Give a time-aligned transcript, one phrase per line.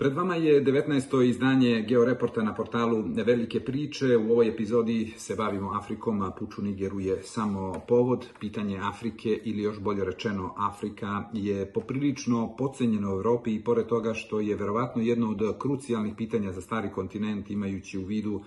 [0.00, 1.22] Pred vama je 19.
[1.28, 4.16] izdanje Georeporta na portalu Velike priče.
[4.16, 8.26] U ovoj epizodi se bavimo Afrikom, a Puču Nigeru je samo povod.
[8.38, 14.14] Pitanje Afrike, ili još bolje rečeno Afrika, je poprilično pocenjeno u Europi i pored toga
[14.14, 18.42] što je verovatno jedno od krucijalnih pitanja za stari kontinent, imajući u vidu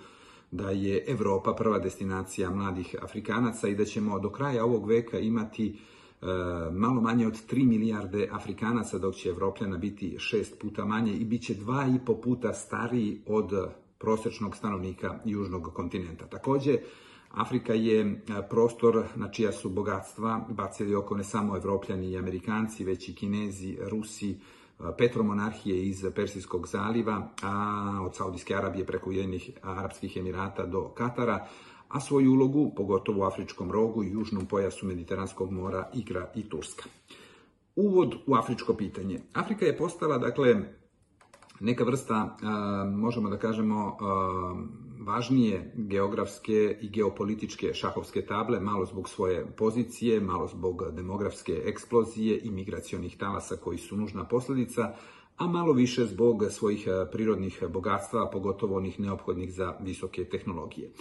[0.51, 5.79] da je Evropa prva destinacija mladih Afrikanaca i da ćemo do kraja ovog veka imati
[6.71, 11.41] malo manje od 3 milijarde Afrikanaca, dok će Evropljana biti šest puta manje i bit
[11.43, 13.51] će dva i po puta stariji od
[13.97, 16.25] prosječnog stanovnika južnog kontinenta.
[16.25, 16.77] Takođe,
[17.33, 18.15] Afrika je e,
[18.49, 23.77] prostor na čija su bogatstva bacili oko ne samo Evropljani i Amerikanci, već i Kinezi,
[23.81, 24.35] Rusi, e,
[24.97, 31.47] petromonarhije iz Persijskog zaliva, a od Saudijske Arabije preko Ujedinih Arabskih Emirata do Katara,
[31.93, 36.83] a svoju ulogu, pogotovo u Afričkom rogu i južnom pojasu Mediteranskog mora, igra i Turska.
[37.75, 39.19] Uvod u afričko pitanje.
[39.33, 40.55] Afrika je postala, dakle,
[41.59, 42.37] neka vrsta,
[42.95, 43.97] možemo da kažemo,
[45.05, 52.51] važnije geografske i geopolitičke šahovske table, malo zbog svoje pozicije, malo zbog demografske eksplozije i
[52.51, 54.95] migracionih talasa koji su nužna posledica,
[55.37, 60.91] a malo više zbog svojih prirodnih bogatstva, pogotovo onih neophodnih za visoke tehnologije.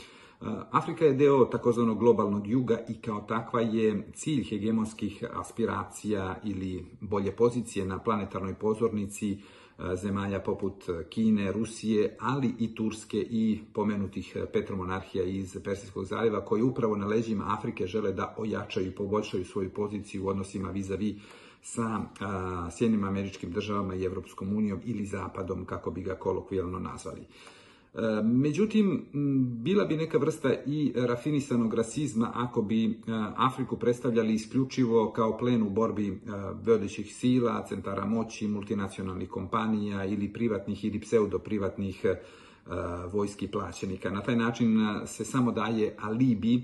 [0.70, 7.32] Afrika je deo takozvanog globalnog juga i kao takva je cilj hegemonskih aspiracija ili bolje
[7.32, 9.38] pozicije na planetarnoj pozornici
[9.94, 16.96] zemalja poput Kine, Rusije, ali i Turske i pomenutih petromonarhija iz Persijskog zaljeva koji upravo
[16.96, 21.16] na leđima Afrike žele da ojačaju i poboljšaju svoju poziciju u odnosima vis-a-vis
[21.62, 22.00] sa
[22.70, 27.26] Sjedinim američkim državama i Evropskom unijom ili Zapadom, kako bi ga kolokvijalno nazvali.
[28.24, 29.06] Međutim,
[29.62, 32.92] bila bi neka vrsta i rafinisanog rasizma ako bi e,
[33.36, 36.18] Afriku predstavljali isključivo kao plen u borbi e,
[36.64, 42.16] vodećih sila, centara moći, multinacionalnih kompanija ili privatnih ili pseudoprivatnih e,
[43.12, 44.10] vojski plaćenika.
[44.10, 46.62] Na taj način se samo daje alibi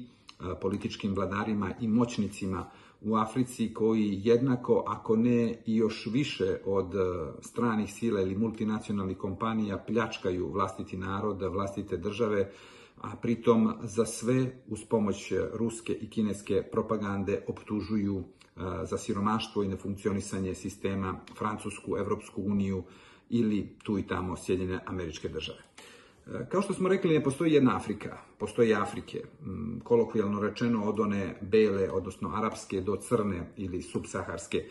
[0.60, 2.70] političkim vladarima i moćnicima
[3.00, 6.98] u Africi koji jednako, ako ne i još više od e,
[7.40, 12.50] stranih sila ili multinacionalnih kompanija pljačkaju vlastiti narod, vlastite države,
[13.00, 19.68] a pritom za sve uz pomoć ruske i kineske propagande optužuju e, za siromaštvo i
[19.68, 22.82] nefunkcionisanje sistema Francusku, Evropsku uniju
[23.30, 25.67] ili tu i tamo Sjedinjene američke države.
[26.48, 29.22] Kao što smo rekli, ne postoji jedna Afrika, postoji Afrike,
[29.84, 34.58] kolokvijalno rečeno od one bele, odnosno arapske, do crne ili subsaharske.
[34.58, 34.68] E,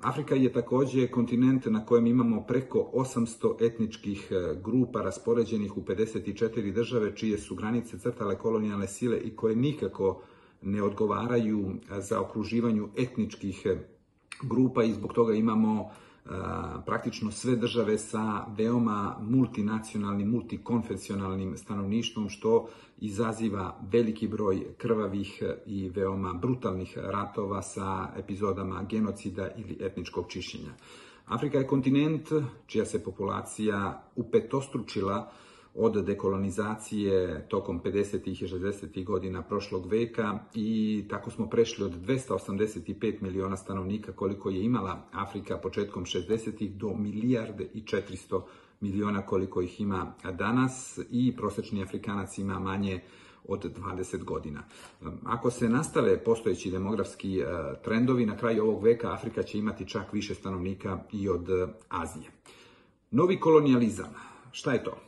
[0.00, 6.72] Afrika je takođe kontinent na kojem imamo preko 800 etničkih e, grupa raspoređenih u 54
[6.72, 10.22] države, čije su granice crtale kolonijalne sile i koje nikako
[10.62, 13.78] ne odgovaraju za okruživanju etničkih e,
[14.42, 15.90] grupa i zbog toga imamo
[16.86, 22.68] praktično sve države sa veoma multinacionalnim, multikonfesionalnim stanovništvom, što
[23.00, 30.72] izaziva veliki broj krvavih i veoma brutalnih ratova sa epizodama genocida ili etničkog čišćenja.
[31.26, 32.28] Afrika je kontinent
[32.66, 35.32] čija se populacija upetostručila
[35.80, 38.28] od dekolonizacije tokom 50.
[38.28, 39.04] i 60.
[39.04, 45.58] godina prošlog veka i tako smo prešli od 285 miliona stanovnika koliko je imala Afrika
[45.58, 46.68] početkom 60.
[46.68, 48.40] do milijarde i 400
[48.80, 53.00] miliona koliko ih ima danas i prosečni Afrikanac ima manje
[53.48, 54.62] od 20 godina.
[55.24, 57.44] Ako se nastave postojeći demografski e,
[57.84, 61.48] trendovi, na kraju ovog veka Afrika će imati čak više stanovnika i od
[61.88, 62.30] Azije.
[63.10, 64.14] Novi kolonijalizam,
[64.52, 65.07] šta je to?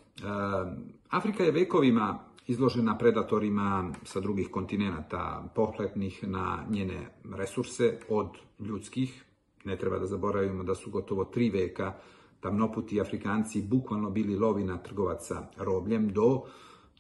[1.08, 8.28] Afrika je vekovima izložena predatorima sa drugih kontinenta, pohlepnih na njene resurse od
[8.58, 9.24] ljudskih.
[9.64, 11.92] Ne treba da zaboravimo da su gotovo tri veka
[12.40, 16.42] tamnoputi Afrikanci bukvalno bili lovina trgovaca robljem do,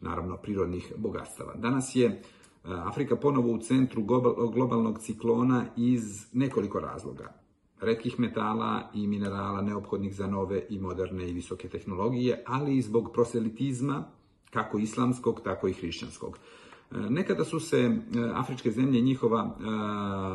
[0.00, 1.54] naravno, prirodnih bogatstava.
[1.54, 2.22] Danas je
[2.64, 4.02] Afrika ponovo u centru
[4.52, 7.39] globalnog ciklona iz nekoliko razloga
[7.80, 13.10] redkih metala i minerala neophodnih za nove i moderne i visoke tehnologije, ali i zbog
[13.12, 14.04] proselitizma,
[14.50, 16.38] kako islamskog, tako i hrišćanskog.
[16.90, 17.90] E, nekada su se e,
[18.34, 19.62] afričke zemlje i njihova e,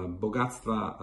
[0.07, 0.99] bogatstva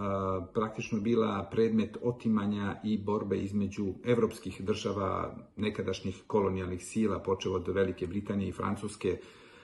[0.54, 8.06] praktično bila predmet otimanja i borbe između evropskih država, nekadašnjih kolonijalnih sila, počeo od Velike
[8.06, 9.18] Britanije i Francuske,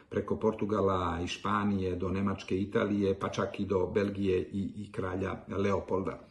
[0.08, 5.44] preko Portugala i Španije do Nemačke, Italije, pa čak i do Belgije i, i kralja
[5.48, 6.27] Leopolda.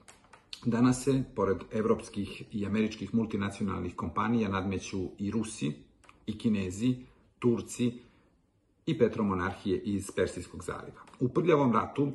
[0.67, 5.71] Danas se, pored evropskih i američkih multinacionalnih kompanija, nadmeću i Rusi,
[6.25, 6.95] i Kinezi,
[7.39, 7.91] Turci
[8.85, 11.01] i petromonarhije iz Persijskog zaliva.
[11.19, 12.11] U prljavom ratu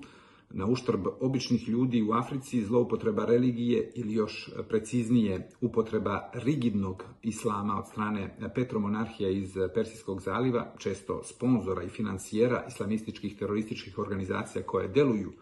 [0.51, 7.87] na uštrb običnih ljudi u Africi, zloupotreba religije ili još preciznije upotreba rigidnog islama od
[7.89, 15.33] strane petromonarhija iz Persijskog zaliva, često sponzora i financijera islamističkih terorističkih organizacija koje deluju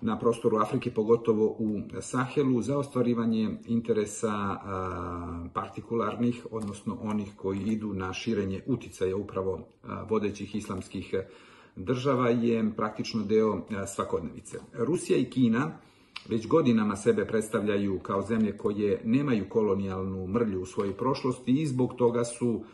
[0.00, 4.56] na prostoru Afrike, pogotovo u Sahelu, za ostvarivanje interesa
[5.54, 9.68] partikularnih, odnosno onih koji idu na širenje uticaja upravo
[10.08, 11.14] vodećih islamskih
[11.76, 14.58] država je praktično deo svakodnevice.
[14.72, 15.78] Rusija i Kina
[16.28, 21.94] već godinama sebe predstavljaju kao zemlje koje nemaju kolonijalnu mrlju u svojoj prošlosti i zbog
[21.94, 22.64] toga su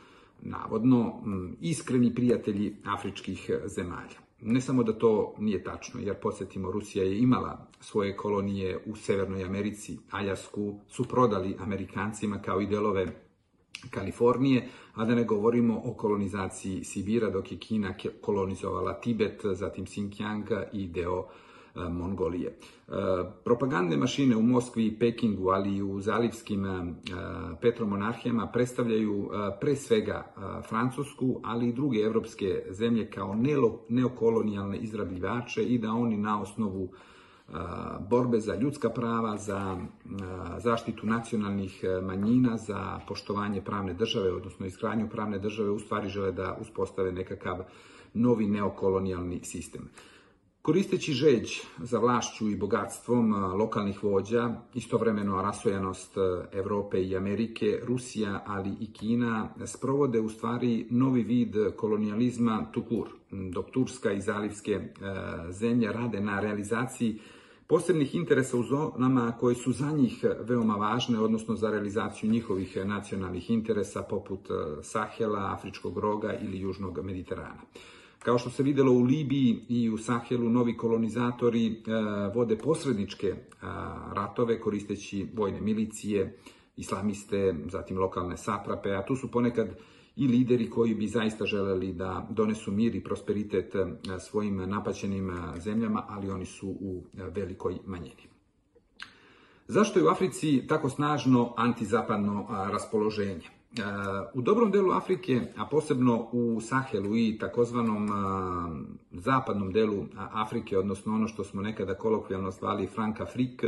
[0.42, 1.22] navodno
[1.60, 4.23] iskreni prijatelji afričkih zemalja.
[4.46, 9.44] Ne samo da to nije tačno, jer podsjetimo, Rusija je imala svoje kolonije u Severnoj
[9.44, 13.06] Americi, Aljasku su prodali Amerikancima kao i delove
[13.90, 20.48] Kalifornije, a da ne govorimo o kolonizaciji Sibira, dok je Kina kolonizovala Tibet, zatim Xinjiang
[20.72, 21.26] i deo
[21.74, 22.48] Mongolije.
[22.48, 22.92] E,
[23.44, 26.94] propagandne mašine u Moskvi i Pekingu, ali i u zalivskim e,
[27.60, 29.30] petromonarhijama predstavljaju
[29.60, 30.34] pre svega
[30.68, 33.36] Francusku, ali i druge evropske zemlje kao
[33.88, 36.88] neokolonijalne izrabljivače i da oni na osnovu
[38.10, 39.76] borbe za ljudska prava, za
[40.58, 46.56] zaštitu nacionalnih manjina, za poštovanje pravne države, odnosno izgradnju pravne države, u stvari žele da
[46.60, 47.64] uspostave nekakav
[48.14, 49.88] novi neokolonijalni sistem.
[50.64, 56.16] Koristeći žeđ za vlašću i bogatstvom lokalnih vođa, istovremeno rasojanost
[56.52, 63.70] Evrope i Amerike, Rusija, ali i Kina sprovode u stvari novi vid kolonijalizma tukur, dok
[63.70, 64.80] Turska i zalivske
[65.50, 67.20] zemlje rade na realizaciji
[67.66, 73.50] posebnih interesa u zonama koje su za njih veoma važne, odnosno za realizaciju njihovih nacionalnih
[73.50, 74.48] interesa poput
[74.82, 77.60] Sahela, Afričkog roga ili Južnog Mediterana.
[78.24, 81.72] Kao što se videlo u Libiji i u Sahelu, novi kolonizatori e,
[82.34, 83.36] vode posredničke e,
[84.12, 86.38] ratove koristeći vojne milicije,
[86.76, 89.68] islamiste, zatim lokalne saprape, a tu su ponekad
[90.16, 93.86] i lideri koji bi zaista želeli da donesu mir i prosperitet e,
[94.20, 98.22] svojim napaćenim zemljama, ali oni su u velikoj manjini.
[99.68, 103.53] Zašto je u Africi tako snažno antizapadno raspoloženje?
[104.34, 108.08] U dobrom delu Afrike, a posebno u Sahelu i takozvanom
[109.12, 113.64] zapadnom delu Afrike, odnosno ono što smo nekada kolokvijalno zvali Frank Afrik,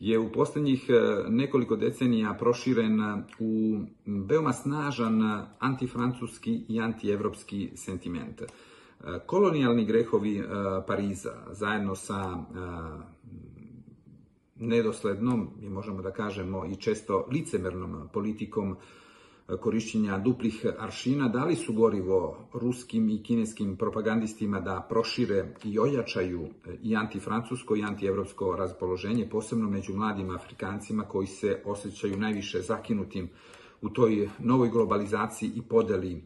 [0.00, 0.90] je u posljednjih
[1.28, 3.00] nekoliko decenija proširen
[3.38, 8.42] u veoma snažan antifrancuski i antievropski sentiment.
[9.26, 10.42] Kolonijalni grehovi
[10.86, 12.44] Pariza, zajedno sa
[14.56, 18.76] nedoslednom, mi možemo da kažemo i često licemernom politikom
[19.60, 26.48] korišćenja duplih aršina dali su gorivo ruskim i kineskim propagandistima da prošire i ojačaju
[26.82, 33.28] i antifrancusko i antievropsko raspoloženje, posebno među mladim Afrikancima koji se osjećaju najviše zakinutim
[33.82, 36.22] u toj novoj globalizaciji i podeli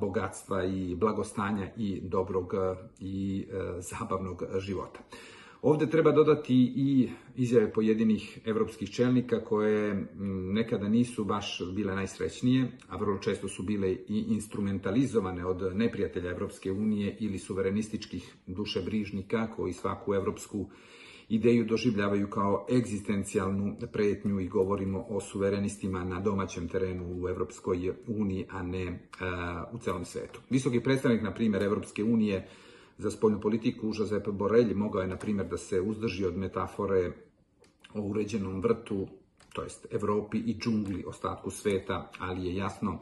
[0.00, 2.54] bogatstva i blagostanja i dobrog
[3.00, 5.00] i e, zabavnog života.
[5.62, 10.06] Ovde treba dodati i izjave pojedinih evropskih čelnika koje
[10.52, 16.72] nekada nisu baš bile najsrećnije, a vrlo često su bile i instrumentalizovane od neprijatelja Evropske
[16.72, 20.66] unije ili suverenističkih dušebrižnika koji svaku evropsku
[21.28, 28.46] ideju doživljavaju kao egzistencijalnu pretnju i govorimo o suverenistima na domaćem terenu u Evropskoj uniji,
[28.50, 29.08] a ne
[29.72, 30.40] u celom svetu.
[30.50, 32.48] Visoki predstavnik, na primjer, Evropske unije,
[33.00, 37.12] za spoljnu politiku Josep Borelli mogao je, na primjer, da se uzdrži od metafore
[37.94, 39.08] o uređenom vrtu,
[39.52, 42.98] to jest Evropi i džungli ostatku sveta, ali je jasno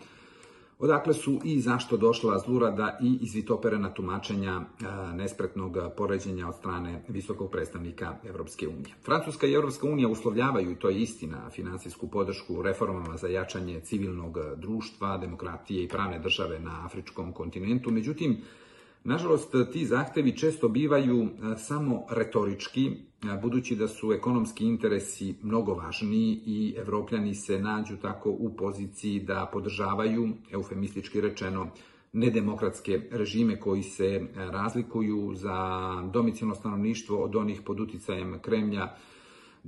[0.78, 4.60] odakle su i zašto došla zlurada i izvitoperena tumačenja
[5.14, 8.94] nespretnog poređenja od strane visokog predstavnika Evropske unije.
[9.04, 14.38] Francuska i Evropska unija uslovljavaju, i to je istina, finansijsku podršku reformama za jačanje civilnog
[14.56, 18.40] društva, demokratije i pravne države na afričkom kontinentu, međutim,
[19.04, 22.92] Nažalost, ti zahtevi često bivaju e, samo retorički, e,
[23.42, 29.50] budući da su ekonomski interesi mnogo važniji i evropljani se nađu tako u poziciji da
[29.52, 31.70] podržavaju, eufemistički rečeno,
[32.12, 38.88] nedemokratske režime koji se e, razlikuju za domicilno stanovništvo od onih pod uticajem Kremlja,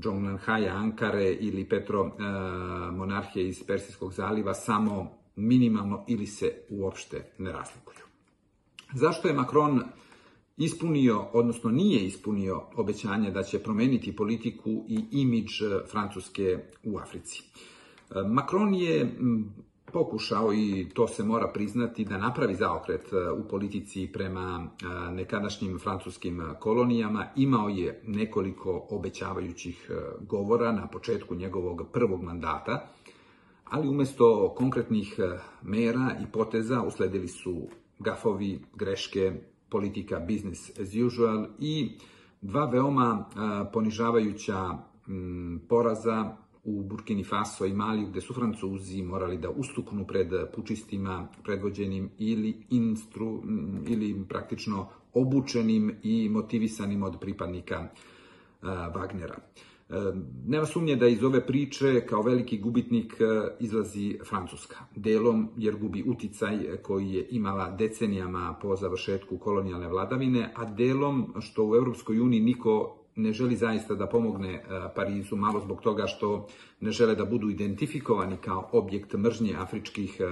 [0.01, 2.13] Džongnanhaja, Ankare ili Petro
[2.93, 8.10] monarhije iz Persijskog zaliva samo minimalno ili se uopšte ne razlikuju.
[8.95, 9.83] Zašto je Macron
[10.57, 17.43] ispunio, odnosno nije ispunio obećanje da će promeniti politiku i imidž Francuske u Africi?
[18.27, 19.17] Macron je
[19.93, 25.79] pokušao i to se mora priznati da napravi zaokret e, u politici prema e, nekadašnjim
[25.79, 27.27] francuskim kolonijama.
[27.37, 32.89] Imao je nekoliko obećavajućih e, govora na početku njegovog prvog mandata,
[33.65, 35.19] ali umesto konkretnih
[35.63, 37.69] mera i poteza usledili su
[38.01, 39.33] gafovi, greške,
[39.69, 41.99] politika business as usual i
[42.41, 43.29] dva veoma
[43.73, 44.79] ponižavajuća
[45.69, 52.11] poraza u Burkini Faso i Maliju, gde su Francuzi morali da ustuknu pred pučistima predvođenim
[52.19, 53.43] ili, instru,
[53.87, 57.89] ili praktično obučenim i motivisanim od pripadnika
[58.63, 59.39] Wagnera.
[60.47, 63.15] Nema sumnje da iz ove priče kao veliki gubitnik
[63.61, 64.77] izlazi Francuska.
[64.97, 71.67] Delom jer gubi uticaj koji je imala decenijama po završetku kolonijalne vladavine, a delom što
[71.67, 74.63] u Evropskoj uniji niko ne želi zaista da pomogne e,
[74.95, 76.47] Parizu, malo zbog toga što
[76.81, 80.25] ne žele da budu identifikovani kao objekt mržnje afričkih e,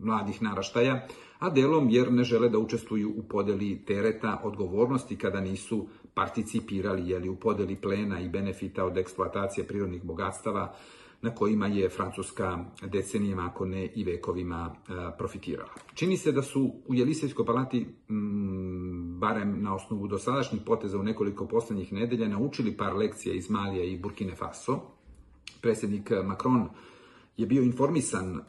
[0.00, 1.06] mladih naraštaja,
[1.38, 7.28] a delom jer ne žele da učestvuju u podeli tereta odgovornosti kada nisu participirali jeli,
[7.28, 10.74] u podeli plena i benefita od eksploatacije prirodnih bogatstava,
[11.22, 15.70] na kojima je Francuska decenijama, ako ne i vekovima, e, profitirala.
[15.94, 17.86] Čini se da su u Jelisejskoj palati,
[19.18, 23.98] barem na osnovu dosadašnjih poteza u nekoliko poslednjih nedelja, naučili par lekcija iz Malija i
[23.98, 24.80] Burkine Faso.
[25.60, 26.68] Predsjednik Macron
[27.36, 28.42] je bio informisan e,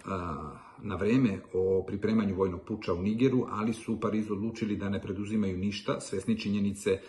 [0.82, 5.02] na vreme o pripremanju vojnog puča u Nigeru, ali su u Parizu odlučili da ne
[5.02, 7.00] preduzimaju ništa, svesni činjenice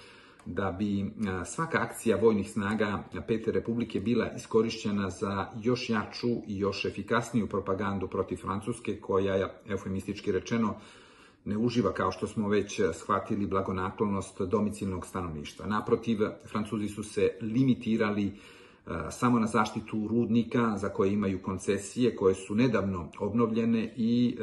[0.47, 1.11] da bi
[1.45, 8.09] svaka akcija vojnih snaga Pete Republike bila iskorišćena za još jaču i još efikasniju propagandu
[8.09, 10.75] protiv Francuske, koja je, eufemistički rečeno,
[11.45, 15.67] ne uživa, kao što smo već shvatili, blagonaklonost domicilnog stanovništva.
[15.67, 18.33] Naprotiv, Francuzi su se limitirali
[19.11, 24.43] samo na zaštitu rudnika za koje imaju koncesije koje su nedavno obnovljene i e,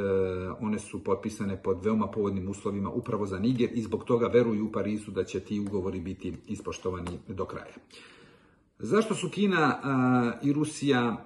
[0.59, 4.71] one su potpisane pod veoma povodnim uslovima upravo za Niger i zbog toga veruju u
[4.71, 7.75] Parizu da će ti ugovori biti ispoštovani do kraja.
[8.79, 9.79] Zašto su Kina
[10.43, 11.25] i Rusija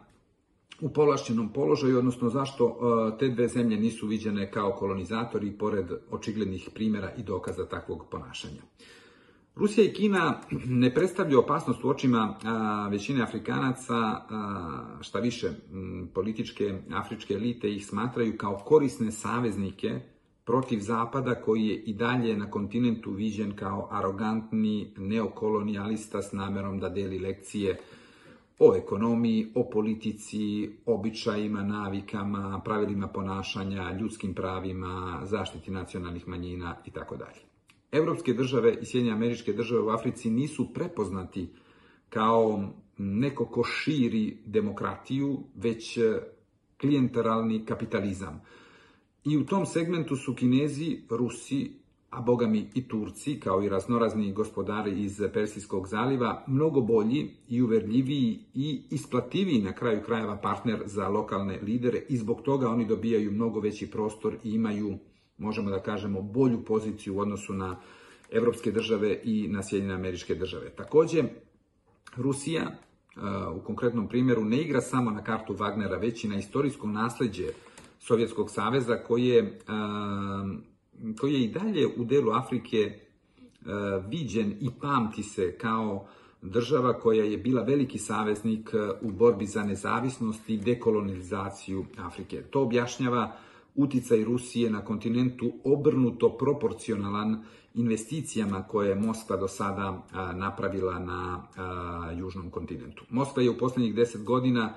[0.81, 2.77] u polašćenom položaju, odnosno zašto
[3.19, 8.61] te dve zemlje nisu viđene kao kolonizatori pored očiglednih primjera i dokaza takvog ponašanja?
[9.55, 12.35] Rusija i Kina ne predstavljaju opasnost u očima
[12.91, 14.21] većine Afrikanaca,
[15.01, 15.51] šta više,
[16.13, 19.99] političke afričke elite ih smatraju kao korisne saveznike
[20.45, 26.89] protiv Zapada koji je i dalje na kontinentu viđen kao arogantni neokolonijalista s namerom da
[26.89, 27.79] deli lekcije
[28.59, 37.17] o ekonomiji, o politici, običajima, navikama, pravilima ponašanja, ljudskim pravima, zaštiti nacionalnih manjina i tako
[37.17, 37.48] dalje.
[37.91, 41.48] Evropske države i Sjedinje američke države u Africi nisu prepoznati
[42.10, 46.22] kao neko ko širi demokratiju, već e,
[46.81, 48.41] klijenteralni kapitalizam.
[49.24, 51.72] I u tom segmentu su Kinezi, Rusi,
[52.10, 58.39] a bogami i Turci, kao i raznorazni gospodari iz Persijskog zaliva, mnogo bolji i uverljiviji
[58.53, 63.60] i isplativiji na kraju krajeva partner za lokalne lidere i zbog toga oni dobijaju mnogo
[63.60, 64.98] veći prostor i imaju
[65.39, 67.79] možemo da kažemo, bolju poziciju u odnosu na
[68.31, 70.69] evropske države i na Sjedinjene američke države.
[70.69, 71.24] Takođe,
[72.15, 76.88] Rusija uh, u konkretnom primjeru ne igra samo na kartu Wagnera, već i na istorijsko
[76.88, 77.48] nasledđe
[78.00, 83.00] Sovjetskog saveza koji je, uh, koji je i dalje u delu Afrike
[83.62, 83.69] uh,
[84.10, 86.08] viđen i pamti se kao
[86.41, 88.69] država koja je bila veliki saveznik
[89.01, 92.41] u borbi za nezavisnost i dekolonizaciju Afrike.
[92.41, 93.38] To objašnjava
[93.75, 101.41] uticaj Rusije na kontinentu obrnuto proporcionalan investicijama koje je Moskva do sada napravila na
[102.17, 103.05] južnom kontinentu.
[103.09, 104.73] Moskva je u poslednjih deset godina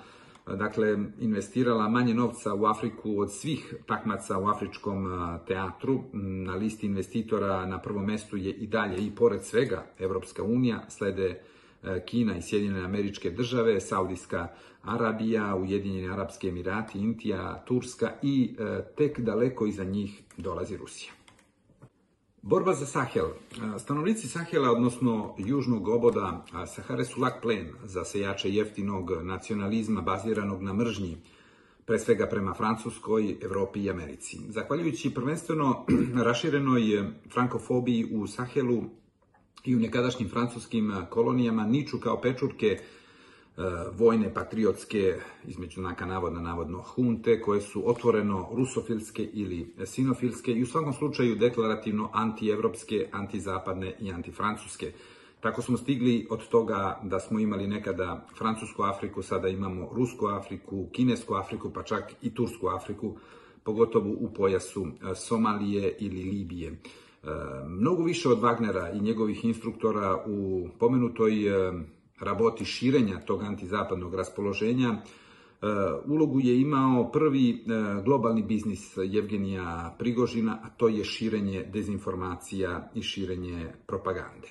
[0.46, 5.06] dakle, investirala manje novca u Afriku od svih takmaca u afričkom
[5.46, 6.00] teatru.
[6.12, 11.42] Na listi investitora na prvom mestu je i dalje i pored svega Evropska unija, slede
[12.06, 14.48] Kina i Sjedinjene američke države, Saudijska
[14.82, 21.12] Arabija, Ujedinjeni Arapski Emirati, Indija, Turska i e, tek daleko iza njih dolazi Rusija.
[22.42, 23.26] Borba za Sahel.
[23.26, 30.62] E, stanovnici Sahela, odnosno južnog oboda Sahare su lak plen za sejače jeftinog nacionalizma baziranog
[30.62, 31.16] na mržnji,
[31.84, 34.38] pre svega prema Francuskoj, Evropi i Americi.
[34.48, 35.86] Zahvaljujući prvenstveno
[36.28, 36.82] raširenoj
[37.32, 38.82] frankofobiji u Sahelu,
[39.64, 42.78] i u nekadašnjim francuskim kolonijama niču kao pečurke
[43.98, 50.66] vojne, patriotske, između znaka navodna, navodno hunte, koje su otvoreno rusofilske ili sinofilske i u
[50.66, 54.92] svakom slučaju deklarativno antievropske, antizapadne i antifrancuske.
[55.40, 60.86] Tako smo stigli od toga da smo imali nekada Francusku Afriku, sada imamo Rusku Afriku,
[60.92, 63.16] Kinesku Afriku, pa čak i Tursku Afriku,
[63.62, 66.78] pogotovo u pojasu Somalije ili Libije.
[67.66, 71.32] Mnogo više od Wagnera i njegovih instruktora u pomenutoj
[72.20, 75.02] raboti širenja tog antizapadnog raspoloženja
[76.04, 77.64] ulogu je imao prvi
[78.04, 84.48] globalni biznis Jevgenija Prigožina, a to je širenje dezinformacija i širenje propagande.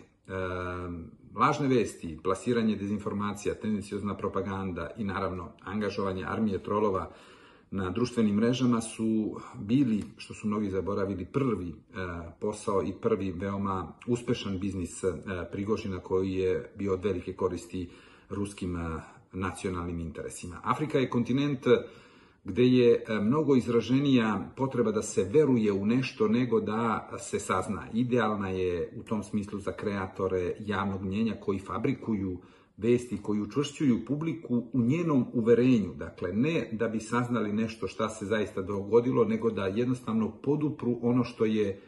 [1.36, 7.12] Lažne vesti, plasiranje dezinformacija, tendencijozna propaganda i naravno angažovanje armije trolova
[7.72, 11.76] na društvenim mrežama su bili, što su mnogi zaboravili, prvi
[12.40, 15.04] posao i prvi veoma uspešan biznis
[15.52, 17.90] Prigožina koji je bio od velike koristi
[18.30, 18.78] ruskim
[19.34, 20.60] nacionalnim interesima.
[20.64, 21.60] Afrika je kontinent
[22.44, 27.88] gde je mnogo izraženija potreba da se veruje u nešto nego da se sazna.
[27.94, 32.38] Idealna je u tom smislu za kreatore javnog mnjenja koji fabrikuju
[32.82, 35.94] vesti, koji učvršćuju publiku u njenom uverenju.
[35.96, 41.24] Dakle, ne da bi saznali nešto šta se zaista dogodilo, nego da jednostavno podupru ono
[41.24, 41.82] što je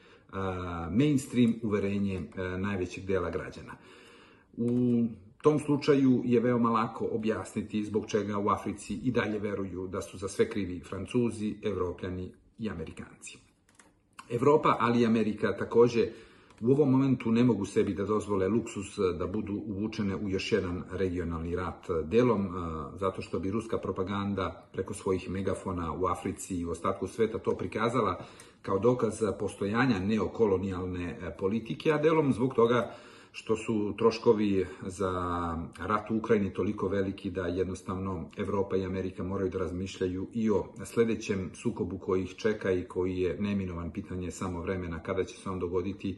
[0.91, 2.21] mainstream uverenje
[2.57, 3.73] najvećeg dela građana.
[4.57, 4.69] U
[5.41, 10.17] tom slučaju je veoma lako objasniti zbog čega u Africi i dalje veruju da su
[10.17, 13.37] za sve krivi Francuzi, Evropljani i Amerikanci.
[14.29, 16.07] Evropa, ali i Amerika takođe
[16.63, 20.83] u ovom momentu ne mogu sebi da dozvole luksus da budu uvučene u još jedan
[20.91, 22.47] regionalni rat delom,
[22.95, 27.55] zato što bi ruska propaganda preko svojih megafona u Africi i u ostatku sveta to
[27.55, 28.19] prikazala
[28.61, 32.95] kao dokaz postojanja neokolonijalne politike, a delom zbog toga
[33.31, 35.11] što su troškovi za
[35.79, 40.65] rat u Ukrajini toliko veliki da jednostavno Evropa i Amerika moraju da razmišljaju i o
[40.85, 45.49] sledećem sukobu koji ih čeka i koji je neminovan pitanje samo vremena kada će se
[45.49, 46.17] on dogoditi,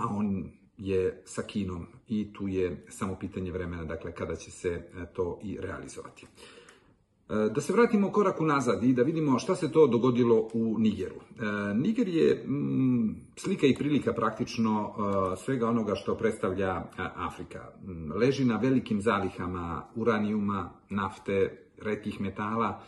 [0.00, 4.82] a on je sa Kinom i tu je samo pitanje vremena, dakle kada će se
[5.12, 6.26] to i realizovati.
[7.54, 11.20] Da se vratimo korak unazad i da vidimo šta se to dogodilo u Nigeru.
[11.74, 14.94] Niger je mm, slika i prilika praktično
[15.44, 16.84] svega onoga što predstavlja
[17.16, 17.68] Afrika.
[18.14, 22.82] Leži na velikim zalihama uranijuma, nafte, redkih metala,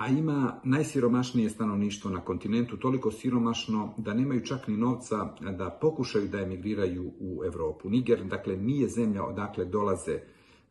[0.00, 6.28] a ima najsiromašnije stanovništvo na kontinentu, toliko siromašno da nemaju čak ni novca da pokušaju
[6.28, 7.90] da emigriraju u Evropu.
[7.90, 10.18] Niger, dakle, nije zemlja odakle dolaze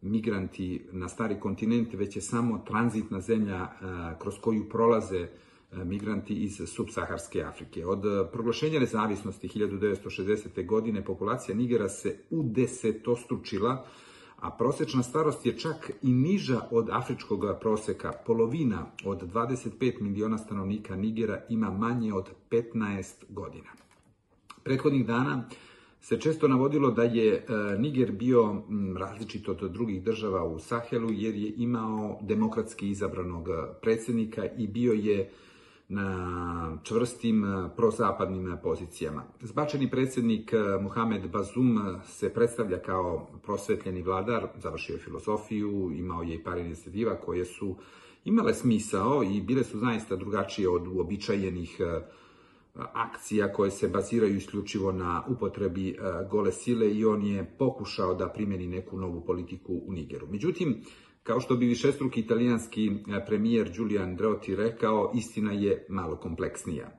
[0.01, 3.67] migranti na stari kontinent, već je samo tranzitna zemlja
[4.19, 5.27] kroz koju prolaze
[5.71, 7.85] migranti iz subsaharske Afrike.
[7.85, 10.65] Od proglašenja nezavisnosti 1960.
[10.65, 13.85] godine populacija Nigera se udesetostručila,
[14.41, 18.11] a prosečna starost je čak i niža od afričkog proseka.
[18.25, 23.69] Polovina od 25 miliona stanovnika Nigera ima manje od 15 godina.
[24.63, 25.43] Prethodnih dana
[26.01, 27.45] se često navodilo da je
[27.77, 28.61] Niger bio
[28.97, 33.47] različit od drugih država u Sahelu jer je imao demokratski izabranog
[33.81, 35.31] predsednika i bio je
[35.89, 37.43] na čvrstim
[37.75, 39.23] prozapadnim pozicijama.
[39.41, 46.43] Zbačeni predsednik Mohamed Bazum se predstavlja kao prosvetljeni vladar, završio je filozofiju, imao je i
[46.43, 47.75] par inicijativa koje su
[48.25, 51.81] imale smisao i bile su zaista drugačije od uobičajenih
[52.75, 55.97] akcija koje se baziraju isključivo na upotrebi
[56.31, 60.27] gole sile i on je pokušao da primeni neku novu politiku u Nigeru.
[60.31, 60.83] Međutim,
[61.23, 62.91] kao što bi višestruki italijanski
[63.27, 66.91] premijer Giulio Andreotti rekao, istina je malo kompleksnija.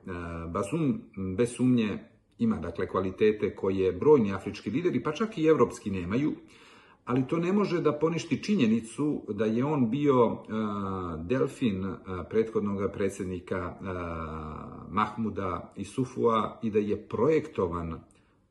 [0.53, 1.01] Bazum,
[1.37, 1.99] bez sumnje,
[2.37, 6.33] ima dakle kvalitete koje brojni afrički lideri, pa čak i evropski nemaju,
[7.05, 10.37] ali to ne može da poništi činjenicu da je on bio
[11.23, 11.93] delfin
[12.29, 13.75] prethodnog predsednika
[14.89, 17.99] Mahmuda Isufua i da je projektovan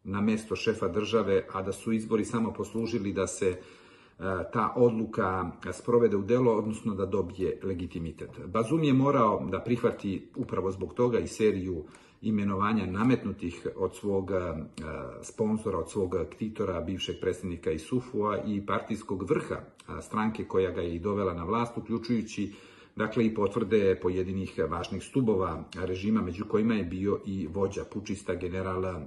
[0.05, 3.61] na mesto šefa države, a da su izbori samo poslužili da se
[4.53, 8.31] ta odluka sprovede u delo, odnosno da dobije legitimitet.
[8.47, 11.85] Bazum je morao da prihvati upravo zbog toga i seriju
[12.23, 14.31] imenovanja nametnutih od svog
[15.23, 19.57] sponzora, od svog ktitora, bivšeg predsednika Isufua i partijskog vrha
[20.01, 22.53] stranke koja ga je i dovela na vlast, uključujući
[22.97, 29.01] dakle i potvrde pojedinih važnih stubova režima, među kojima je bio i vođa pučista generala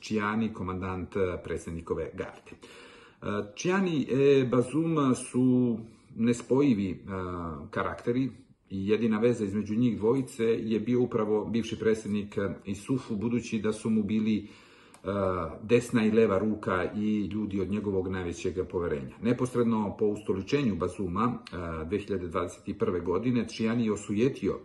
[0.00, 2.52] Tčiani, komandant predsednikove garde.
[3.54, 5.78] Čiani i Bazum su
[6.16, 7.04] nespojivi
[7.70, 8.30] karakteri,
[8.70, 13.90] i jedina veza između njih dvojice je bio upravo bivši predsednik Isufu, budući da su
[13.90, 14.48] mu bili
[15.62, 19.16] desna i leva ruka i ljudi od njegovog najvećeg poverenja.
[19.22, 23.04] Neposredno po ustoličenju Bazuma 2021.
[23.04, 24.58] godine Čijani je osujetio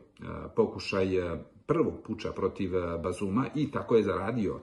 [0.55, 1.07] pokušaj
[1.65, 2.71] prvog puča protiv
[3.03, 4.59] Bazuma i tako je zaradio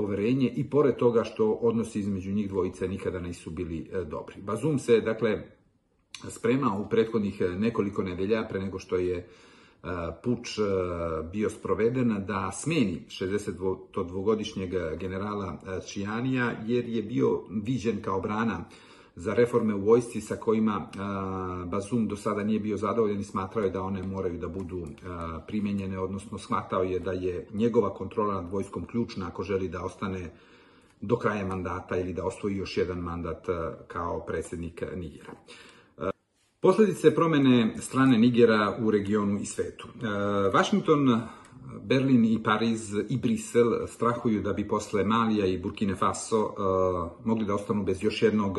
[0.00, 4.42] poverenje i pored toga što odnosi između njih dvojice nikada nisu bili dobri.
[4.42, 5.42] Bazum se, dakle,
[6.28, 9.28] spremao u prethodnih nekoliko nedelja pre nego što je
[10.24, 10.58] puč
[11.32, 18.64] bio sproveden da smeni 62-godišnjeg generala Čijanija jer je bio viđen kao brana
[19.20, 20.88] za reforme u vojsci sa kojima
[21.66, 24.86] Bazum do sada nije bio zadovoljan i smatrao je da one moraju da budu
[25.46, 30.30] primenjene, odnosno shvatao je da je njegova kontrola nad vojskom ključna ako želi da ostane
[31.00, 33.46] do kraja mandata ili da osvoji još jedan mandat
[33.86, 35.32] kao predsednik Nigera.
[36.60, 39.88] Posledice promene strane Nigera u regionu i svetu.
[40.54, 41.20] Washington,
[41.82, 46.54] Berlin i Pariz i Brisel strahuju da bi posle Malija i Burkine Faso
[47.24, 48.58] mogli da ostanu bez još jednog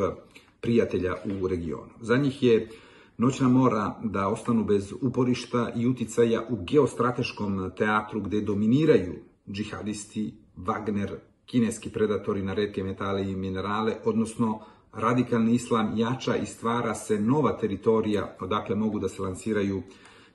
[0.62, 1.92] prijatelja u regionu.
[2.02, 2.70] Za njih je
[3.18, 9.14] noćna mora da ostanu bez uporišta i uticaja u geostrateškom teatru gde dominiraju
[9.52, 14.60] džihadisti, Wagner, kineski predatori na redke metale i minerale, odnosno
[14.94, 19.82] radikalni islam jača i stvara se nova teritorija odakle mogu da se lansiraju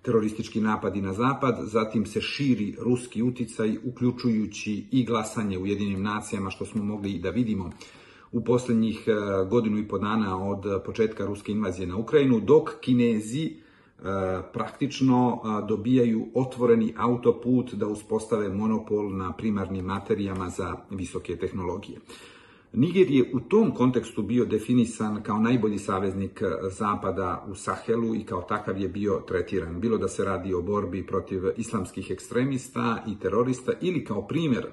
[0.02, 6.50] teroristički napadi na zapad, zatim se širi ruski uticaj, uključujući i glasanje u jedinim nacijama,
[6.50, 7.70] što smo mogli i da vidimo
[8.32, 9.12] u poslednjih e,
[9.50, 13.52] godinu i po dana od početka ruske invazije na Ukrajinu, dok Kinezi e,
[14.52, 21.98] praktično e, dobijaju otvoreni autoput da uspostave monopol na primarnim materijama za visoke tehnologije.
[22.72, 28.42] Niger je u tom kontekstu bio definisan kao najbolji saveznik Zapada u Sahelu i kao
[28.42, 29.80] takav je bio tretiran.
[29.80, 34.66] Bilo da se radi o borbi protiv islamskih ekstremista i terorista ili kao primer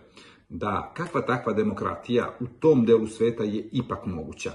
[0.53, 4.51] da kakva takva demokratija u tom delu sveta je ipak moguća.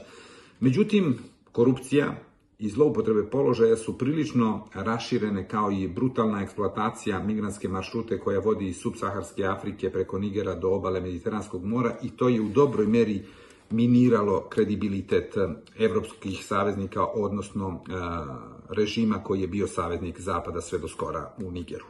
[0.61, 1.19] Međutim,
[1.53, 2.15] korupcija
[2.59, 8.77] i zloupotrebe položaja su prilično raširene kao i brutalna eksploatacija migranske maršrute koja vodi iz
[8.77, 13.23] subsaharske Afrike preko Nigera do obale Mediteranskog mora i to je u dobroj meri
[13.71, 15.35] miniralo kredibilitet
[15.79, 17.93] evropskih saveznika, odnosno e,
[18.69, 21.85] režima koji je bio saveznik Zapada sve do skora u Nigeru.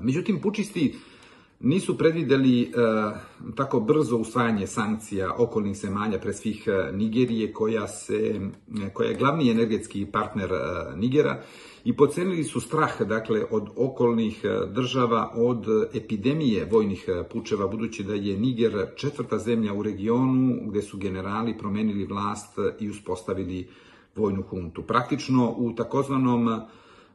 [0.00, 0.94] Međutim, pučisti
[1.60, 2.66] nisu predvideli e,
[3.54, 8.40] tako brzo usvajanje sankcija okolnih zemalja, pre svih e, Nigerije, koja, se,
[8.92, 11.42] koja je glavni energetski partner e, Nigera,
[11.84, 18.04] i pocenili su strah dakle, od okolnih e, država, od epidemije vojnih e, pučeva, budući
[18.04, 23.68] da je Niger četvrta zemlja u regionu gde su generali promenili vlast i uspostavili
[24.16, 24.82] vojnu huntu.
[24.82, 26.60] Praktično u takozvanom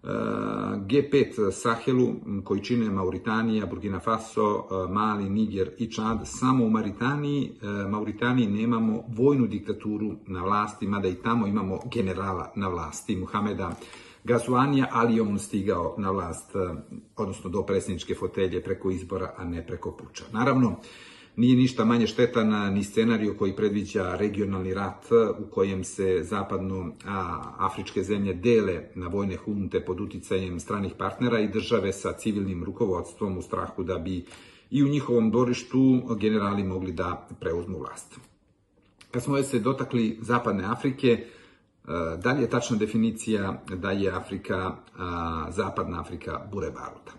[0.04, 7.52] G5 Sahelu, koji čine Mauritanija, Burkina Faso, Mali, Niger i Čad, samo u Mauritaniji,
[7.90, 13.76] Mauritaniji nemamo vojnu diktaturu na vlasti, mada i tamo imamo generala na vlasti, Muhameda
[14.24, 16.52] Gazuanija, ali on stigao na vlast,
[17.18, 20.24] odnosno do predsjedničke fotelje preko izbora, a ne preko puča.
[20.32, 20.76] Naravno,
[21.36, 25.06] Nije ništa manje štetan ni scenariju koji predviđa regionalni rat
[25.40, 26.92] u kojem se zapadno
[27.58, 33.38] afričke zemlje dele na vojne hunte pod uticajem stranih partnera i države sa civilnim rukovodstvom
[33.38, 34.26] u strahu da bi
[34.72, 38.20] i u njihovom dorištu generali mogli da preuzmu vlast.
[39.12, 41.26] Kad smo se dotakli zapadne Afrike,
[42.18, 44.76] da li je tačna definicija da je Afrika,
[45.50, 47.12] zapadna Afrika bure baruta?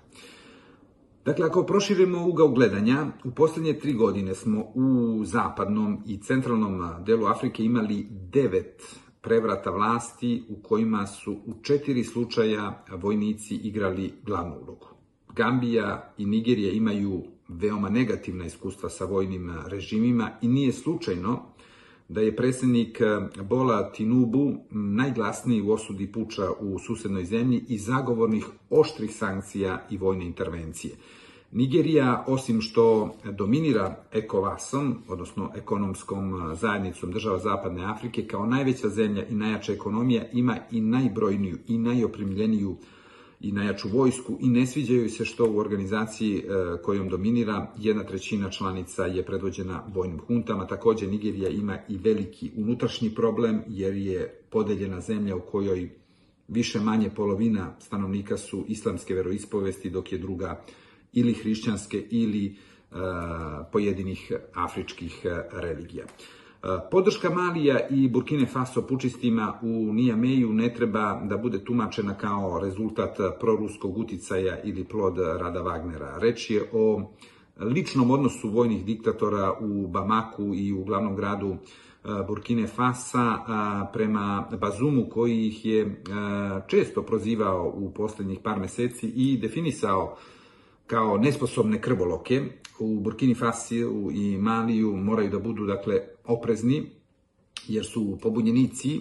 [1.24, 7.26] Dakle, ako proširimo ugao gledanja, u poslednje tri godine smo u zapadnom i centralnom delu
[7.26, 14.86] Afrike imali devet prevrata vlasti u kojima su u četiri slučaja vojnici igrali glavnu ulogu.
[15.36, 21.51] Gambija i Nigerija imaju veoma negativna iskustva sa vojnim režimima i nije slučajno
[22.12, 23.00] da je predsednik
[23.42, 30.26] Bola Tinubu najglasniji u osudi puča u susednoj zemlji i zagovornih oštrih sankcija i vojne
[30.26, 30.94] intervencije.
[31.52, 39.34] Nigerija, osim što dominira ECOWAS-om, odnosno ekonomskom zajednicom država Zapadne Afrike, kao najveća zemlja i
[39.34, 42.76] najjača ekonomija, ima i najbrojniju i najopremljeniju
[43.42, 46.42] i najjaču vojsku i ne sviđaju se što u organizaciji e,
[46.82, 50.66] kojom dominira jedna trećina članica je predvođena vojnim huntama.
[50.66, 55.90] Takođe, Nigerija ima i veliki unutrašnji problem jer je podeljena zemlja u kojoj
[56.48, 60.64] više manje polovina stanovnika su islamske veroispovesti, dok je druga
[61.12, 62.54] ili hrišćanske ili e,
[63.72, 66.04] pojedinih afričkih e, religija.
[66.90, 73.16] Podrška Malija i Burkine Faso pučistima u Nijameju ne treba da bude tumačena kao rezultat
[73.40, 76.18] proruskog uticaja ili plod rada Wagnera.
[76.18, 77.02] Reč je o
[77.60, 81.56] ličnom odnosu vojnih diktatora u Bamaku i u glavnom gradu
[82.26, 83.38] Burkine Fasa
[83.92, 86.02] prema Bazumu koji ih je
[86.66, 90.16] često prozivao u poslednjih par meseci i definisao
[90.86, 92.42] kao nesposobne krvoloke.
[92.78, 96.90] U Burkini Fasu i Maliju moraju da budu dakle oprezni
[97.68, 99.00] jer su pobunjenici,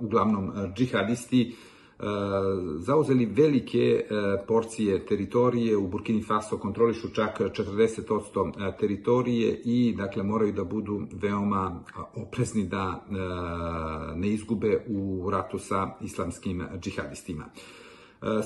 [0.00, 1.54] uglavnom džihadisti,
[2.78, 4.04] zauzeli velike
[4.48, 11.84] porcije teritorije, u Burkini Faso kontrolišu čak 40% teritorije i dakle moraju da budu veoma
[12.14, 13.06] oprezni da
[14.16, 17.44] ne izgube u ratu sa islamskim džihadistima.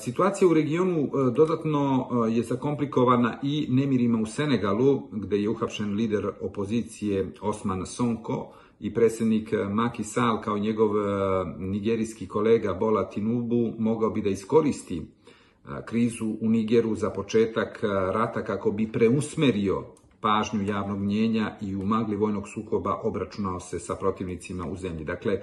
[0.03, 7.33] Situacija u regionu dodatno je zakomplikovana i nemirima u Senegalu, gde je uhapšen lider opozicije
[7.41, 10.91] Osman Sonko, i predsednik Maki Sal kao njegov
[11.59, 15.03] nigerijski kolega Bola Tinubu mogao bi da iskoristi
[15.85, 17.83] krizu u Nigeru za početak
[18.13, 19.85] rata kako bi preusmerio
[20.21, 25.05] pažnju javnog mnjenja i u magli vojnog sukoba obračunao se sa protivnicima u zemlji.
[25.05, 25.43] Dakle,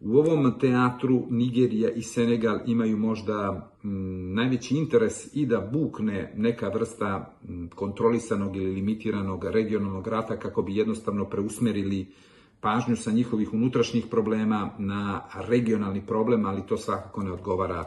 [0.00, 6.68] u ovom teatru Nigerija i Senegal imaju možda m, najveći interes i da bukne neka
[6.68, 12.06] vrsta m, kontrolisanog ili limitiranog regionalnog rata kako bi jednostavno preusmerili
[12.60, 17.84] pažnju sa njihovih unutrašnjih problema na regionalni problem, ali to svakako ne odgovara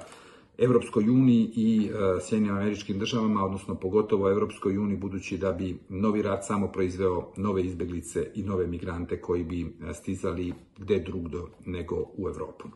[0.57, 6.21] Evropskoj uniji i e, Sjedinim američkim državama, odnosno pogotovo Evropskoj uniji, budući da bi novi
[6.21, 11.95] rat samo proizveo nove izbeglice i nove migrante koji bi e, stizali gde drugdo nego
[12.17, 12.67] u Evropu.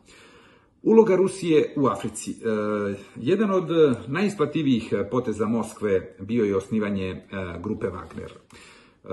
[0.82, 2.30] Uloga Rusije u Africi.
[2.30, 2.34] E,
[3.16, 3.68] jedan od
[4.06, 7.22] najisplativijih poteza Moskve bio je osnivanje
[7.62, 8.30] grupe Wagner.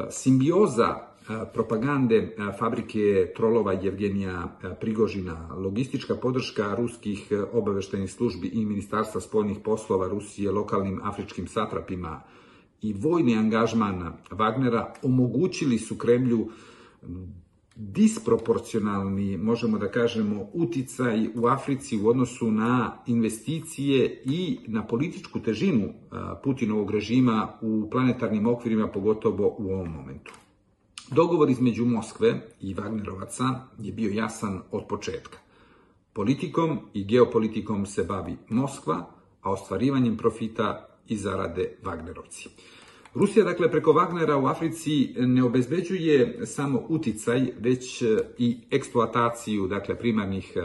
[0.10, 1.15] Simbioza
[1.54, 10.52] propagande fabrike trolova Jevgenija Prigožina, logistička podrška ruskih obaveštajnih službi i Ministarstva spoljnih poslova Rusije
[10.52, 12.22] lokalnim afričkim satrapima
[12.82, 16.50] i vojni angažman Wagnera omogućili su Kremlju
[17.76, 25.94] disproporcionalni, možemo da kažemo, uticaj u Africi u odnosu na investicije i na političku težinu
[26.44, 30.45] Putinovog režima u planetarnim okvirima, pogotovo u ovom momentu.
[31.12, 35.38] Dogovor između Moskve i Wagnerovaca je bio jasan od početka.
[36.14, 39.06] Politikom i geopolitikom se bavi Moskva,
[39.42, 42.48] a ostvarivanjem profita i zarade Wagnerovci.
[43.14, 48.02] Rusija, dakle, preko Wagnera u Africi ne obezbeđuje samo uticaj, već
[48.38, 50.62] i eksploataciju, dakle, primarnih eh,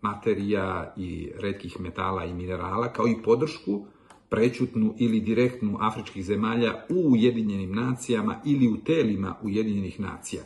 [0.00, 3.86] materija i redkih metala i minerala, kao i podršku
[4.28, 10.42] prećutnu ili direktnu afričkih zemalja u Ujedinjenim nacijama ili u telima Ujedinjenih nacija.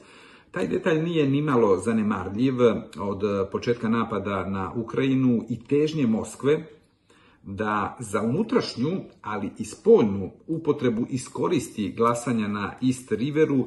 [0.50, 2.54] Taj detalj nije nimalo zanemarljiv
[2.98, 6.66] od početka napada na Ukrajinu i težnje Moskve
[7.42, 13.66] da za unutrašnju, ali i spoljnu upotrebu iskoristi glasanja na East Riveru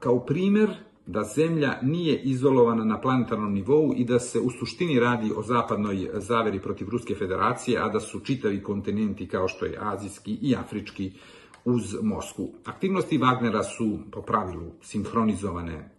[0.00, 0.70] kao primer
[1.08, 6.10] da zemlja nije izolovana na planetarnom nivou i da se u suštini radi o zapadnoj
[6.14, 11.12] zaveri protiv Ruske federacije, a da su čitavi kontinenti kao što je azijski i afrički
[11.64, 12.52] uz Moskvu.
[12.64, 15.90] Aktivnosti Wagnera su po pravilu sinhronizovane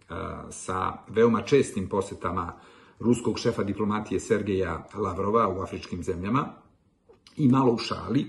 [0.50, 2.52] sa veoma čestim posetama
[2.98, 6.48] ruskog šefa diplomatije Sergeja Lavrova u afričkim zemljama
[7.36, 8.26] i malo u šali,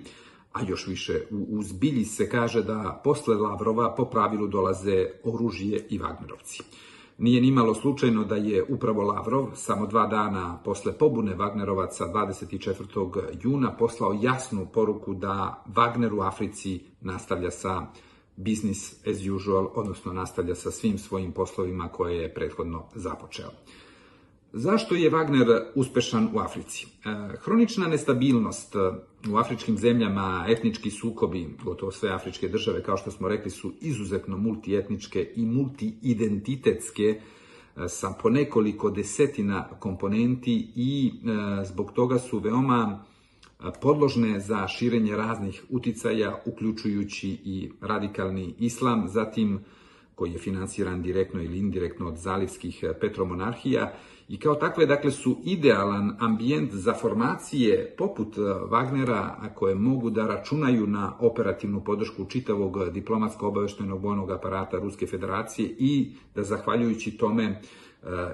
[0.53, 5.99] a još više u zbilji se kaže da posle Lavrova po pravilu dolaze oružje i
[5.99, 6.61] Wagnerovci.
[7.17, 13.21] Nije ni malo slučajno da je upravo Lavrov samo dva dana posle pobune Wagnerovaca 24.
[13.43, 17.87] juna poslao jasnu poruku da Wagner u Africi nastavlja sa
[18.35, 23.49] business as usual, odnosno nastavlja sa svim svojim poslovima koje je prethodno započeo.
[24.53, 26.85] Zašto je Wagner uspešan u Africi?
[26.85, 28.79] E, hronična nestabilnost e,
[29.29, 34.37] u afričkim zemljama, etnički sukobi, gotovo sve afričke države, kao što smo rekli, su izuzetno
[34.37, 37.19] multietničke i multiidentitetske e,
[37.87, 41.11] sa po nekoliko desetina komponenti i
[41.65, 43.03] zbog toga su veoma
[43.81, 49.59] podložne za širenje raznih uticaja, uključujući i radikalni islam, zatim
[50.21, 53.93] koji je finansiran direktno ili indirektno od zalivskih petromonarhija
[54.27, 60.27] i kao takve dakle su idealan ambijent za formacije poput e, Wagnera koje mogu da
[60.27, 67.61] računaju na operativnu podršku čitavog diplomatsko obaveštenog vojnog aparata Ruske federacije i da zahvaljujući tome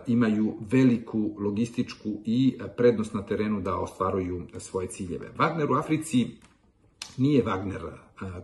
[0.07, 5.31] imaju veliku logističku i prednost na terenu da ostvaruju svoje ciljeve.
[5.37, 6.27] Wagner u Africi
[7.17, 7.89] nije Wagner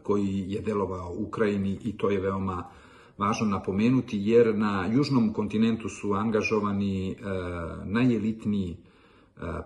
[0.04, 2.64] koji je delovao u Ukrajini i to je veoma
[3.18, 7.16] važno napomenuti, jer na južnom kontinentu su angažovani e,
[7.86, 8.78] najelitniji e,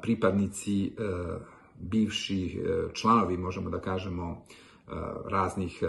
[0.01, 0.91] pripadnici e,
[1.79, 2.59] bivši
[2.93, 4.45] članovi, možemo da kažemo,
[5.25, 5.83] raznih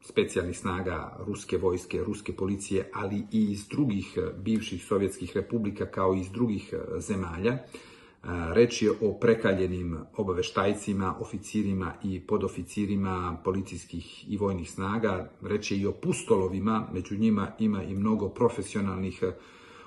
[0.00, 6.20] specijalnih snaga ruske vojske, ruske policije, ali i iz drugih bivših sovjetskih republika kao i
[6.20, 7.58] iz drugih zemalja.
[8.52, 15.30] Reč je o prekaljenim obaveštajcima, oficirima i podoficirima policijskih i vojnih snaga.
[15.42, 19.22] Reč je i o pustolovima, među njima ima i mnogo profesionalnih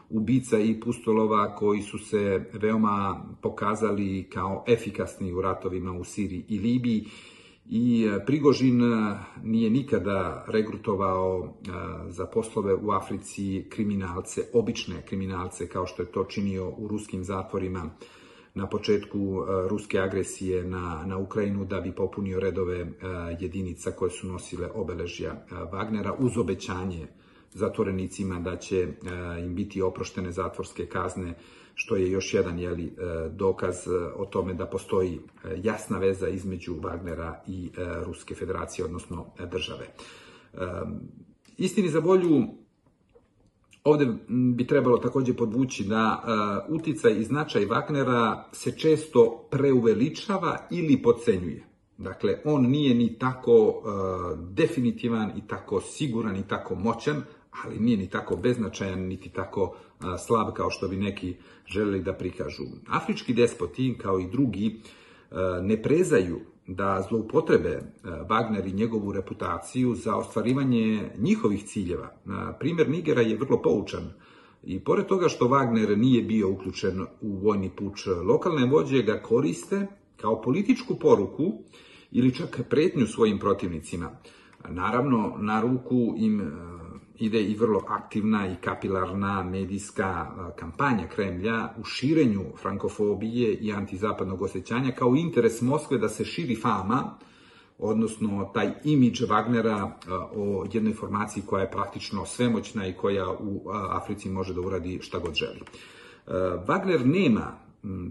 [0.10, 6.60] ubica i pustolova koji su se veoma pokazali kao efikasni u ratovima u Siriji i
[6.60, 7.06] Libiji
[7.70, 8.82] i Prigožin
[9.44, 11.54] nije nikada regrutovao
[12.08, 17.90] za poslove u Africi kriminalce, obične kriminalce kao što je to činio u ruskim zatvorima
[18.54, 22.88] na početku e, ruske agresije na, na Ukrajinu da bi popunio redove e,
[23.40, 27.08] jedinica koje su nosile obeležja e, Wagnera uz obećanje
[27.56, 28.88] zatvorenicima da će
[29.44, 31.34] im biti oproštene zatvorske kazne,
[31.76, 32.96] što je još jedan jeli,
[33.32, 33.76] dokaz
[34.16, 35.20] o tome da postoji
[35.64, 37.70] jasna veza između Wagnera i
[38.06, 39.88] Ruske federacije, odnosno države.
[41.58, 42.48] Istini za volju,
[43.84, 46.24] Ovde bi trebalo takođe podvući da
[46.68, 51.68] uh, uticaj i značaj Wagnera se često preuveličava ili podcenjuje.
[51.98, 53.84] Dakle, on nije ni tako uh,
[54.40, 57.22] definitivan i tako siguran i tako moćan,
[57.64, 61.36] ali nije ni tako beznačajan, niti tako uh, slab kao što bi neki
[61.68, 62.64] želeli da prikažu.
[62.88, 64.82] Afrički despoti, kao i drugi,
[65.62, 67.82] ne prezaju da zloupotrebe e,
[68.30, 72.14] Wagner i njegovu reputaciju za ostvarivanje njihovih ciljeva.
[72.60, 74.14] Primjer Nigera je vrlo poučan
[74.64, 79.88] i pored toga što Wagner nije bio uključen u vojni puč, lokalne vođe ga koriste
[80.18, 81.54] kao političku poruku
[82.12, 84.10] ili čak pretnju svojim protivnicima.
[84.70, 86.73] Naravno, na ruku im e,
[87.26, 94.92] ide i vrlo aktivna i kapilarna medijska kampanja Kremlja u širenju frankofobije i antizapadnog osjećanja
[94.92, 97.18] kao interes Moskve da se širi fama,
[97.78, 99.92] odnosno taj imidž Wagnera
[100.36, 105.20] o jednoj formaciji koja je praktično svemoćna i koja u Africi može da uradi šta
[105.20, 105.60] god želi.
[106.68, 107.64] Wagner nema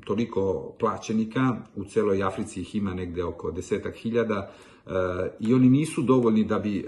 [0.04, 4.52] toliko plaćenika, u celoj Africi ih ima negde oko desetak hiljada,
[5.40, 6.84] i oni nisu dovoljni da bi e,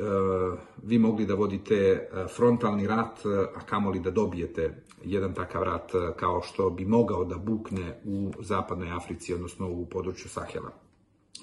[0.82, 5.92] vi mogli da vodite e, frontalni rat, e, a kamoli da dobijete jedan takav rat
[6.16, 10.70] kao što bi mogao da bukne u zapadnoj Africi, odnosno u području Sahela.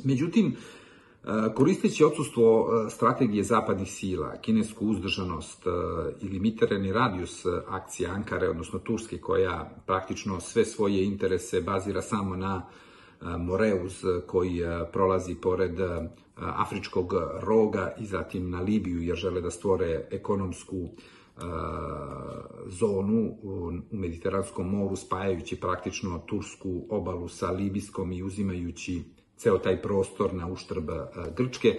[0.03, 0.55] Međutim,
[1.55, 5.63] Koristeći odsustvo strategije zapadnih sila, kinesku uzdržanost
[6.21, 12.65] i limitirani radijus akcije Ankare, odnosno Turske, koja praktično sve svoje interese bazira samo na
[13.37, 14.61] Moreuz koji
[14.93, 15.79] prolazi pored
[16.35, 20.89] afričkog roga i zatim na Libiju jer žele da stvore ekonomsku
[22.65, 29.03] zonu u Mediteranskom moru spajajući praktično tursku obalu sa libijskom i uzimajući
[29.41, 30.89] ceo taj prostor na uštrb
[31.37, 31.77] Grčke.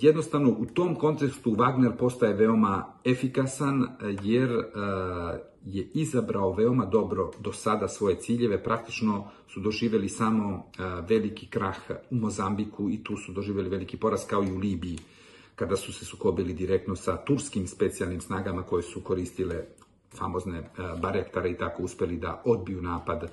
[0.00, 3.86] Jednostavno, u tom kontekstu Wagner postaje veoma efikasan
[4.22, 4.50] jer
[5.64, 10.70] je izabrao veoma dobro do sada svoje ciljeve, praktično su doživeli samo
[11.08, 11.76] veliki krah
[12.10, 14.98] u Mozambiku i tu su doživeli veliki poraz kao i u Libiji,
[15.54, 19.64] kada su se sukobili direktno sa turskim specijalnim snagama koje su koristile
[20.18, 20.70] famozne
[21.02, 23.30] barektare i tako uspeli da odbiju napad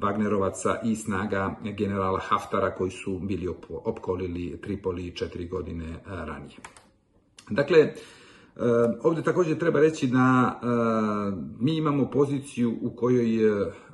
[0.00, 3.48] Wagnerovaca i snaga generala Haftara koji su bili
[3.84, 6.56] opkolili Tripoli četiri godine ranije.
[7.50, 7.92] Dakle,
[9.02, 10.60] Ovde takođe treba reći da
[11.60, 13.26] mi imamo poziciju u kojoj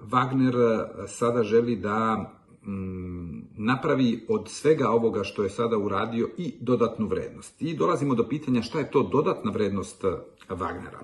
[0.03, 2.31] Wagner sada želi da
[2.67, 7.62] mm, napravi od svega ovoga što je sada uradio i dodatnu vrednost.
[7.62, 10.05] I dolazimo do pitanja šta je to dodatna vrednost
[10.49, 11.01] Wagnera.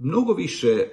[0.00, 0.86] Mnogo više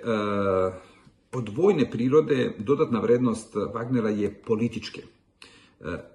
[1.34, 5.02] od vojne prirode dodatna vrednost Wagnera je političke.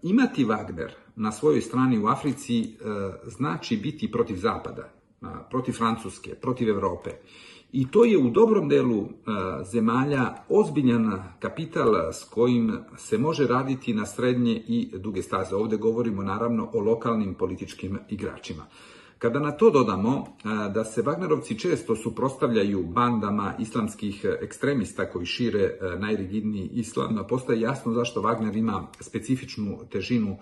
[0.03, 2.77] Imati Wagner na svojoj strani u Africi
[3.27, 4.93] znači biti protiv Zapada,
[5.51, 7.11] protiv Francuske, protiv Evrope.
[7.73, 9.09] I to je u dobrom delu
[9.65, 15.57] zemalja ozbiljan kapital s kojim se može raditi na srednje i duge staze.
[15.57, 18.67] Ovde govorimo naravno o lokalnim političkim igračima.
[19.23, 20.25] Kada na to dodamo
[20.75, 28.21] da se Wagnerovci često suprostavljaju bandama islamskih ekstremista koji šire najrigidniji islam, postaje jasno zašto
[28.21, 30.37] Wagner ima specifičnu težinu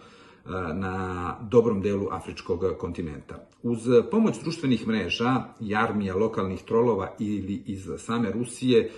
[0.74, 3.46] na dobrom delu afričkog kontinenta.
[3.62, 3.78] Uz
[4.10, 8.90] pomoć društvenih mreža i armija lokalnih trolova ili iz same Rusije,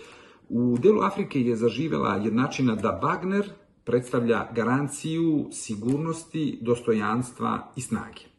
[0.49, 3.51] u delu Afrike je zaživela jednačina da Wagner
[3.85, 8.32] predstavlja garanciju sigurnosti, dostojanstva i snage.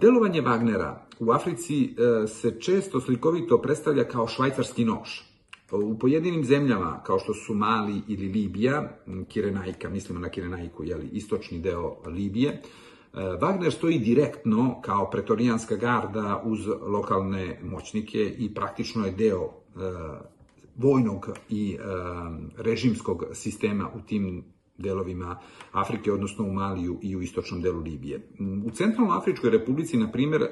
[0.00, 5.08] Delovanje Wagnera u Africi se često slikovito predstavlja kao švajcarski nož–
[5.72, 8.96] U pojedinim zemljama, kao što su Mali ili Libija,
[9.28, 12.60] Kirenajka, mislimo na Kirenajku, jeli, istočni deo Libije, e,
[13.14, 19.50] Wagner stoji direktno kao pretorijanska garda uz lokalne moćnike i praktično je deo e,
[20.76, 21.78] vojnog i
[22.56, 24.44] režimskog sistema u tim
[24.78, 25.38] delovima
[25.72, 28.28] Afrike, odnosno u Maliju i u istočnom delu Libije.
[28.66, 30.46] U Centralnoj Afričkoj republici, na primjer,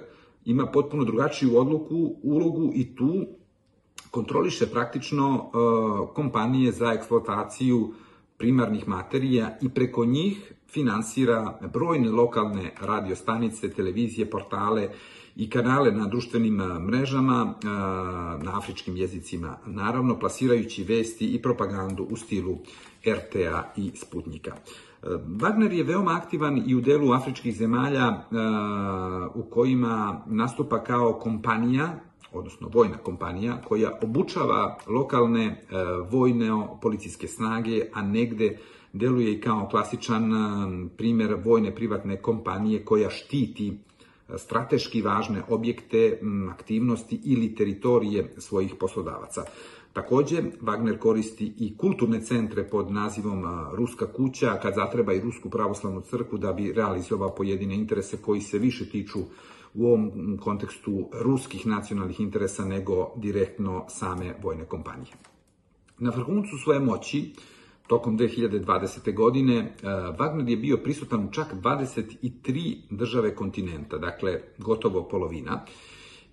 [0.44, 3.26] ima potpuno drugačiju odluku, ulogu i tu
[4.10, 5.50] kontroliše praktično
[6.14, 7.92] kompanije za eksploataciju
[8.38, 14.88] primarnih materija i preko njih finansira brojne lokalne radiostanice, televizije, portale
[15.36, 16.56] i kanale na društvenim
[16.86, 17.54] mrežama
[18.42, 22.58] na afričkim jezicima, naravno plasirajući vesti i propagandu u stilu
[23.06, 24.56] RTA i Sputnika.
[25.26, 28.24] Wagner je veoma aktivan i u delu afričkih zemalja
[29.34, 32.00] u kojima nastupa kao kompanija
[32.32, 35.56] odnosno vojna kompanija, koja obučava lokalne e,
[36.10, 36.48] vojne
[36.82, 38.58] policijske snage, a negde
[38.92, 40.36] deluje i kao klasičan e,
[40.96, 43.74] primer vojne privatne kompanije koja štiti e,
[44.38, 46.20] strateški važne objekte,
[46.50, 49.44] aktivnosti ili teritorije svojih poslodavaca.
[49.92, 56.00] Takođe, Wagner koristi i kulturne centre pod nazivom Ruska kuća, kad zatreba i Rusku pravoslavnu
[56.00, 59.18] crkvu da bi realizovao pojedine interese koji se više tiču
[59.74, 65.12] u ovom kontekstu ruskih nacionalnih interesa nego direktno same vojne kompanije.
[65.98, 67.34] Na vrhuncu svoje moći,
[67.86, 69.14] tokom 2020.
[69.14, 69.86] godine, e,
[70.18, 75.64] Wagner je bio prisutan u čak 23 države kontinenta, dakle gotovo polovina,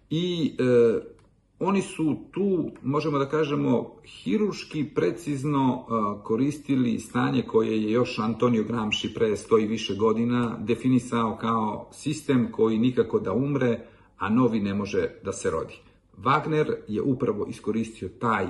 [0.09, 1.19] i e,
[1.59, 5.85] oni su tu, možemo da kažemo, hiruški precizno
[6.23, 12.51] koristili stanje koje je još Antonio Gramsci pre sto i više godina definisao kao sistem
[12.51, 13.79] koji nikako da umre,
[14.17, 15.73] a novi ne može da se rodi.
[16.17, 18.47] Wagner je upravo iskoristio taj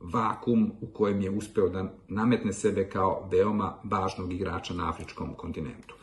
[0.00, 5.94] vakum u kojem je uspeo da nametne sebe kao veoma važnog igrača na afričkom kontinentu.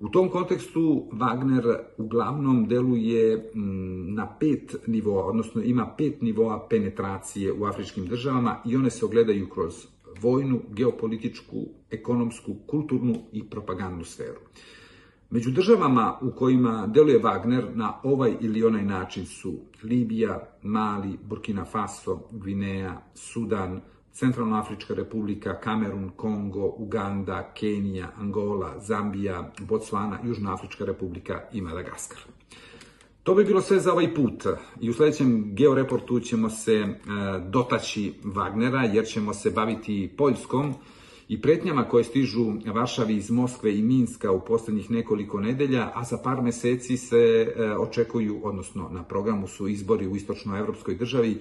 [0.00, 7.52] U tom kontekstu Wagner uglavnom deluje mm, na pet nivoa, odnosno ima pet nivoa penetracije
[7.52, 9.86] u afričkim državama i one se ogledaju kroz
[10.20, 14.40] vojnu, geopolitičku, ekonomsku, kulturnu i propagandnu sferu.
[15.30, 21.64] Među državama u kojima deluje Wagner na ovaj ili onaj način su Libija, Mali, Burkina
[21.64, 23.80] Faso, Gvineja, Sudan,
[24.12, 32.18] Centralnoafrička republika, Kamerun, Kongo, Uganda, Kenija, Angola, Zambija, Botswana, Južnoafrička republika i Madagaskar.
[33.22, 34.44] To bi bilo sve za ovaj put
[34.80, 36.88] i u sledećem georeportu ćemo se e,
[37.48, 40.74] dotaći Wagnera jer ćemo se baviti Poljskom
[41.28, 46.18] i pretnjama koje stižu Varšavi iz Moskve i Minska u poslednjih nekoliko nedelja, a za
[46.18, 51.38] par meseci se e, očekuju, odnosno na programu su izbori u istočnoevropskoj državi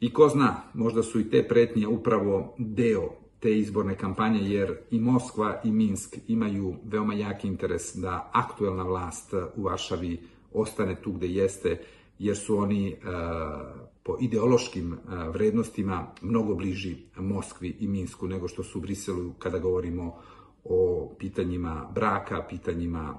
[0.00, 3.10] I ko zna, možda su i te pretnje upravo deo
[3.40, 9.34] te izborne kampanje, jer i Moskva i Minsk imaju veoma jaki interes da aktuelna vlast
[9.56, 10.20] u Varšavi
[10.52, 11.80] ostane tu gde jeste,
[12.18, 12.96] jer su oni e,
[14.08, 14.98] po ideološkim e,
[15.28, 20.16] vrednostima mnogo bliži Moskvi i Minsku nego što su u Briselu kada govorimo
[20.64, 23.18] o pitanjima braka, pitanjima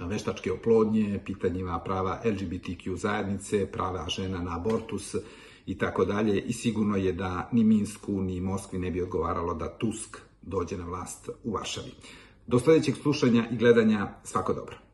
[0.00, 5.14] veštačke oplodnje, pitanjima prava LGBTQ zajednice, prava žena na abortus
[5.66, 9.78] i tako dalje i sigurno je da ni Minsku ni Moskvi ne bi odgovaralo da
[9.78, 11.92] Tusk dođe na vlast u Varšavi.
[12.46, 14.89] Do sledećeg slušanja i gledanja svako dobro.